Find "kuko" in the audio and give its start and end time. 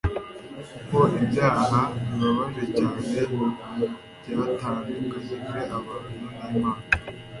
0.73-0.97